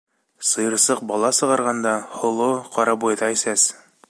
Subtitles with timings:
[0.51, 3.73] Сыйырсыҡ бала сығарғанда һоло, ҡарабойҙай сәс.